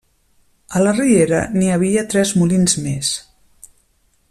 A 0.77 0.79
la 0.85 0.93
riera 0.95 1.41
n'hi 1.57 1.69
havia 1.75 2.05
tres 2.15 2.33
molins 2.41 2.77
més. 2.87 3.13